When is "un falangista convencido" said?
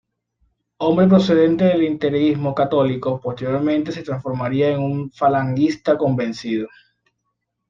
4.81-6.67